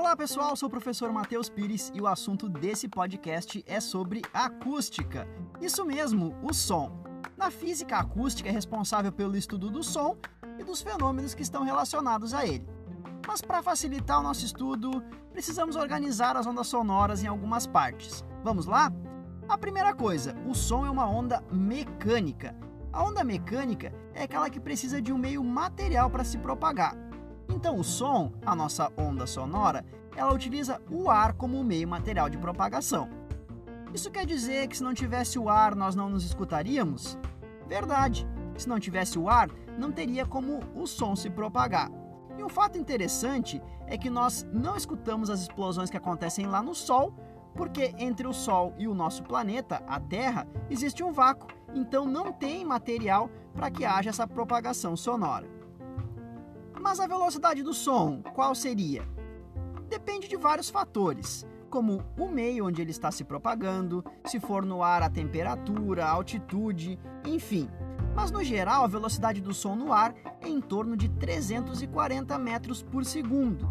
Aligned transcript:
Olá 0.00 0.16
pessoal, 0.16 0.56
sou 0.56 0.66
o 0.66 0.70
professor 0.70 1.12
Matheus 1.12 1.50
Pires 1.50 1.92
e 1.94 2.00
o 2.00 2.06
assunto 2.06 2.48
desse 2.48 2.88
podcast 2.88 3.62
é 3.66 3.80
sobre 3.80 4.22
acústica. 4.32 5.28
Isso 5.60 5.84
mesmo, 5.84 6.34
o 6.42 6.54
som. 6.54 7.04
Na 7.36 7.50
física, 7.50 7.96
a 7.96 8.00
acústica 8.00 8.48
é 8.48 8.52
responsável 8.52 9.12
pelo 9.12 9.36
estudo 9.36 9.68
do 9.68 9.84
som 9.84 10.16
e 10.58 10.64
dos 10.64 10.80
fenômenos 10.80 11.34
que 11.34 11.42
estão 11.42 11.64
relacionados 11.64 12.32
a 12.32 12.46
ele. 12.46 12.66
Mas 13.28 13.42
para 13.42 13.62
facilitar 13.62 14.20
o 14.20 14.22
nosso 14.22 14.42
estudo, 14.42 15.04
precisamos 15.32 15.76
organizar 15.76 16.34
as 16.34 16.46
ondas 16.46 16.68
sonoras 16.68 17.22
em 17.22 17.26
algumas 17.26 17.66
partes. 17.66 18.24
Vamos 18.42 18.64
lá? 18.64 18.90
A 19.46 19.58
primeira 19.58 19.94
coisa, 19.94 20.34
o 20.46 20.54
som 20.54 20.86
é 20.86 20.90
uma 20.90 21.06
onda 21.06 21.44
mecânica. 21.52 22.56
A 22.90 23.04
onda 23.04 23.22
mecânica 23.22 23.92
é 24.14 24.22
aquela 24.22 24.48
que 24.48 24.58
precisa 24.58 25.00
de 25.02 25.12
um 25.12 25.18
meio 25.18 25.44
material 25.44 26.08
para 26.08 26.24
se 26.24 26.38
propagar. 26.38 27.09
Então, 27.50 27.78
o 27.78 27.84
som, 27.84 28.32
a 28.46 28.54
nossa 28.54 28.92
onda 28.96 29.26
sonora, 29.26 29.84
ela 30.16 30.32
utiliza 30.32 30.80
o 30.90 31.10
ar 31.10 31.32
como 31.34 31.62
meio 31.64 31.88
material 31.88 32.30
de 32.30 32.38
propagação. 32.38 33.08
Isso 33.92 34.10
quer 34.10 34.24
dizer 34.24 34.68
que 34.68 34.76
se 34.76 34.82
não 34.82 34.94
tivesse 34.94 35.38
o 35.38 35.48
ar, 35.48 35.74
nós 35.74 35.94
não 35.94 36.08
nos 36.08 36.24
escutaríamos? 36.24 37.18
Verdade. 37.66 38.26
Se 38.56 38.68
não 38.68 38.78
tivesse 38.78 39.18
o 39.18 39.28
ar, 39.28 39.50
não 39.76 39.90
teria 39.90 40.24
como 40.24 40.60
o 40.74 40.86
som 40.86 41.16
se 41.16 41.28
propagar. 41.28 41.90
E 42.38 42.44
um 42.44 42.48
fato 42.48 42.78
interessante 42.78 43.60
é 43.86 43.98
que 43.98 44.08
nós 44.08 44.46
não 44.52 44.76
escutamos 44.76 45.28
as 45.28 45.40
explosões 45.42 45.90
que 45.90 45.96
acontecem 45.96 46.46
lá 46.46 46.62
no 46.62 46.74
Sol, 46.74 47.12
porque 47.54 47.94
entre 47.98 48.26
o 48.26 48.32
Sol 48.32 48.72
e 48.78 48.86
o 48.86 48.94
nosso 48.94 49.22
planeta, 49.24 49.82
a 49.86 49.98
Terra, 49.98 50.46
existe 50.70 51.02
um 51.02 51.12
vácuo, 51.12 51.48
então 51.74 52.06
não 52.06 52.32
tem 52.32 52.64
material 52.64 53.28
para 53.54 53.70
que 53.70 53.84
haja 53.84 54.10
essa 54.10 54.26
propagação 54.26 54.96
sonora. 54.96 55.59
Mas 56.80 56.98
a 56.98 57.06
velocidade 57.06 57.62
do 57.62 57.74
som, 57.74 58.22
qual 58.34 58.54
seria? 58.54 59.06
Depende 59.88 60.26
de 60.26 60.36
vários 60.36 60.70
fatores, 60.70 61.46
como 61.68 62.02
o 62.18 62.26
meio 62.26 62.66
onde 62.66 62.80
ele 62.80 62.90
está 62.90 63.10
se 63.10 63.22
propagando, 63.22 64.02
se 64.24 64.40
for 64.40 64.64
no 64.64 64.82
ar 64.82 65.02
a 65.02 65.10
temperatura, 65.10 66.06
a 66.06 66.10
altitude, 66.10 66.98
enfim. 67.26 67.68
Mas 68.16 68.30
no 68.30 68.42
geral, 68.42 68.82
a 68.82 68.88
velocidade 68.88 69.42
do 69.42 69.52
som 69.52 69.76
no 69.76 69.92
ar 69.92 70.14
é 70.40 70.48
em 70.48 70.60
torno 70.60 70.96
de 70.96 71.08
340 71.10 72.38
metros 72.38 72.82
por 72.82 73.04
segundo. 73.04 73.68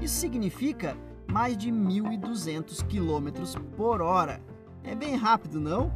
Isso 0.00 0.16
significa 0.16 0.96
mais 1.32 1.56
de 1.56 1.70
1.200 1.70 2.84
km 2.84 3.58
por 3.74 4.02
hora. 4.02 4.42
É 4.84 4.94
bem 4.94 5.16
rápido, 5.16 5.60
não? 5.60 5.90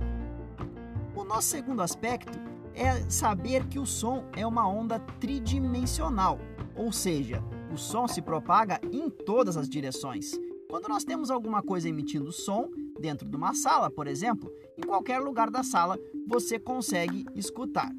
O 1.15 1.25
nosso 1.25 1.49
segundo 1.49 1.83
aspecto 1.83 2.54
é 2.75 3.09
saber 3.09 3.67
que 3.67 3.79
o 3.79 3.87
som 3.87 4.25
é 4.37 4.47
uma 4.47 4.69
onda 4.69 4.99
tridimensional, 5.21 6.39
ou 6.77 6.93
seja, 6.93 7.43
o 7.73 7.77
som 7.77 8.07
se 8.07 8.21
propaga 8.21 8.81
em 8.93 9.09
todas 9.09 9.57
as 9.57 9.69
direções. 9.69 10.33
Quando 10.69 10.89
nós 10.89 11.05
temos 11.05 11.31
alguma 11.31 11.63
coisa 11.63 11.89
emitindo 11.89 12.33
som, 12.33 12.69
dentro 12.99 13.29
de 13.29 13.37
uma 13.37 13.55
sala, 13.55 13.91
por 13.91 14.07
exemplo, 14.07 14.51
em 14.77 14.83
qualquer 14.83 15.21
lugar 15.21 15.51
da 15.51 15.63
sala 15.63 15.99
você 16.27 16.59
consegue 16.59 17.25
escutar. 17.35 17.93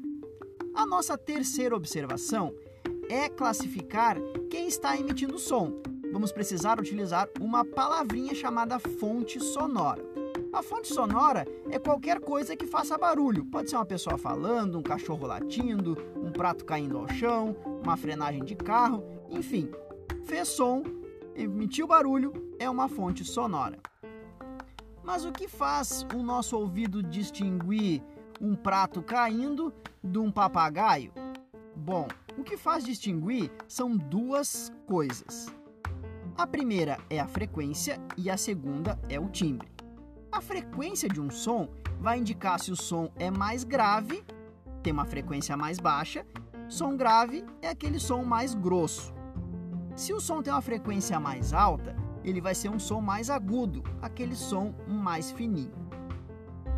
A 0.74 0.84
nossa 0.84 1.16
terceira 1.16 1.74
observação 1.74 2.52
é 3.08 3.28
classificar 3.28 4.18
quem 4.50 4.66
está 4.66 4.98
emitindo 4.98 5.38
som. 5.38 5.80
Vamos 6.12 6.32
precisar 6.32 6.78
utilizar 6.78 7.28
uma 7.40 7.64
palavrinha 7.64 8.34
chamada 8.34 8.78
fonte 8.78 9.40
sonora. 9.40 10.02
A 10.56 10.62
fonte 10.62 10.88
sonora 10.88 11.46
é 11.70 11.78
qualquer 11.78 12.18
coisa 12.18 12.56
que 12.56 12.66
faça 12.66 12.96
barulho. 12.96 13.44
Pode 13.44 13.68
ser 13.68 13.76
uma 13.76 13.84
pessoa 13.84 14.16
falando, 14.16 14.78
um 14.78 14.82
cachorro 14.82 15.26
latindo, 15.26 15.98
um 16.16 16.32
prato 16.32 16.64
caindo 16.64 16.96
ao 16.96 17.06
chão, 17.10 17.54
uma 17.84 17.94
frenagem 17.94 18.42
de 18.42 18.56
carro, 18.56 19.04
enfim. 19.28 19.70
Fez 20.24 20.48
som, 20.48 20.82
emitiu 21.34 21.86
barulho, 21.86 22.32
é 22.58 22.70
uma 22.70 22.88
fonte 22.88 23.22
sonora. 23.22 23.78
Mas 25.04 25.26
o 25.26 25.30
que 25.30 25.46
faz 25.46 26.06
o 26.14 26.22
nosso 26.22 26.56
ouvido 26.56 27.02
distinguir 27.02 28.02
um 28.40 28.54
prato 28.54 29.02
caindo 29.02 29.74
de 30.02 30.18
um 30.18 30.32
papagaio? 30.32 31.12
Bom, 31.76 32.08
o 32.38 32.42
que 32.42 32.56
faz 32.56 32.82
distinguir 32.82 33.50
são 33.68 33.94
duas 33.94 34.72
coisas. 34.86 35.48
A 36.34 36.46
primeira 36.46 36.96
é 37.10 37.20
a 37.20 37.28
frequência 37.28 38.00
e 38.16 38.30
a 38.30 38.38
segunda 38.38 38.98
é 39.10 39.20
o 39.20 39.28
timbre. 39.28 39.75
A 40.36 40.40
frequência 40.42 41.08
de 41.08 41.18
um 41.18 41.30
som 41.30 41.66
vai 41.98 42.18
indicar 42.18 42.60
se 42.60 42.70
o 42.70 42.76
som 42.76 43.10
é 43.16 43.30
mais 43.30 43.64
grave, 43.64 44.22
tem 44.82 44.92
uma 44.92 45.06
frequência 45.06 45.56
mais 45.56 45.78
baixa. 45.78 46.26
Som 46.68 46.94
grave 46.94 47.42
é 47.62 47.70
aquele 47.70 47.98
som 47.98 48.22
mais 48.22 48.54
grosso. 48.54 49.14
Se 49.94 50.12
o 50.12 50.20
som 50.20 50.42
tem 50.42 50.52
uma 50.52 50.60
frequência 50.60 51.18
mais 51.18 51.54
alta, 51.54 51.96
ele 52.22 52.38
vai 52.38 52.54
ser 52.54 52.68
um 52.68 52.78
som 52.78 53.00
mais 53.00 53.30
agudo, 53.30 53.82
aquele 54.02 54.36
som 54.36 54.74
mais 54.86 55.30
fininho. 55.30 55.72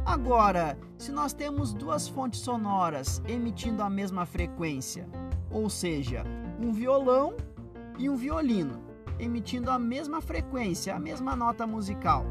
Agora, 0.07 0.79
se 0.97 1.11
nós 1.11 1.33
temos 1.33 1.75
duas 1.75 2.07
fontes 2.07 2.39
sonoras 2.39 3.21
emitindo 3.27 3.83
a 3.83 3.91
mesma 3.91 4.25
frequência, 4.25 5.09
ou 5.51 5.69
seja, 5.69 6.23
um 6.61 6.71
violão 6.71 7.35
e 7.99 8.09
um 8.09 8.15
violino, 8.15 8.81
emitindo 9.19 9.69
a 9.69 9.81
mesma 9.81 10.21
frequência, 10.21 10.95
a 10.95 11.01
mesma 11.01 11.35
nota 11.35 11.67
musical, 11.67 12.25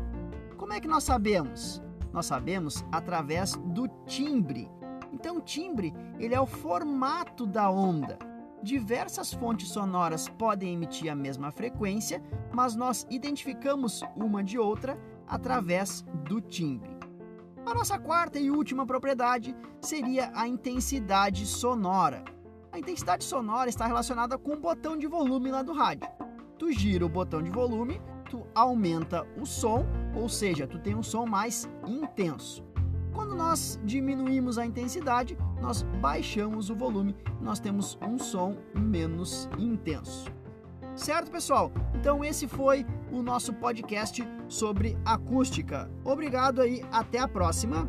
como 0.57 0.73
é 0.73 0.79
que 0.79 0.87
nós 0.87 1.03
sabemos? 1.03 1.81
Nós 2.11 2.25
sabemos 2.25 2.83
através 2.91 3.55
do 3.55 3.87
timbre. 4.05 4.69
Então, 5.13 5.37
o 5.37 5.41
timbre 5.41 5.93
ele 6.19 6.33
é 6.33 6.41
o 6.41 6.45
formato 6.45 7.45
da 7.45 7.69
onda. 7.69 8.17
Diversas 8.61 9.31
fontes 9.31 9.69
sonoras 9.69 10.27
podem 10.27 10.73
emitir 10.73 11.11
a 11.11 11.15
mesma 11.15 11.51
frequência, 11.51 12.21
mas 12.51 12.75
nós 12.75 13.05
identificamos 13.09 14.01
uma 14.15 14.43
de 14.43 14.57
outra 14.57 14.99
através 15.27 16.01
do 16.27 16.41
timbre. 16.41 16.97
A 17.65 17.73
nossa 17.73 17.99
quarta 17.99 18.39
e 18.39 18.49
última 18.49 18.85
propriedade 18.85 19.55
seria 19.79 20.31
a 20.33 20.47
intensidade 20.47 21.45
sonora. 21.45 22.23
A 22.71 22.79
intensidade 22.79 23.23
sonora 23.23 23.69
está 23.69 23.85
relacionada 23.85 24.37
com 24.37 24.53
o 24.53 24.59
botão 24.59 24.97
de 24.97 25.05
volume 25.05 25.51
lá 25.51 25.61
do 25.61 25.73
rádio. 25.73 26.09
Tu 26.57 26.71
gira 26.71 27.05
o 27.05 27.09
botão 27.09 27.43
de 27.43 27.51
volume, 27.51 28.01
tu 28.29 28.47
aumenta 28.55 29.27
o 29.39 29.45
som 29.45 29.85
ou 30.17 30.27
seja, 30.27 30.67
tu 30.67 30.79
tem 30.79 30.95
um 30.95 31.03
som 31.03 31.25
mais 31.25 31.69
intenso. 31.85 32.63
Quando 33.13 33.35
nós 33.35 33.79
diminuímos 33.83 34.57
a 34.57 34.65
intensidade, 34.65 35.37
nós 35.61 35.83
baixamos 36.01 36.69
o 36.69 36.75
volume, 36.75 37.15
nós 37.41 37.59
temos 37.59 37.97
um 38.01 38.17
som 38.17 38.55
menos 38.75 39.49
intenso. 39.57 40.31
Certo, 40.95 41.31
pessoal? 41.31 41.71
Então 41.93 42.23
esse 42.25 42.47
foi 42.47 42.85
o 43.11 43.21
nosso 43.21 43.53
podcast 43.53 44.27
sobre 44.47 44.97
acústica. 45.05 45.89
Obrigado 46.03 46.61
aí, 46.61 46.83
até 46.91 47.19
a 47.19 47.27
próxima. 47.27 47.87